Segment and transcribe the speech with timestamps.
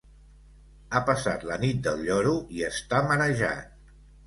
[0.91, 3.97] Ha passat la nit del lloro i està marejat.